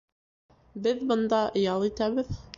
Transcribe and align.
Беҙ 0.87 1.05
бында 1.13 1.43
ял 1.67 1.87
итәбеҙ 1.91 2.35